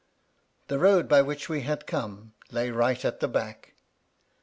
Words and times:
The 0.67 0.79
road 0.79 1.07
by 1.07 1.21
which 1.21 1.47
we 1.47 1.61
had 1.61 1.85
come 1.85 2.33
lay 2.49 2.71
right 2.71 3.05
at 3.05 3.19
the 3.19 3.27
back. 3.27 3.75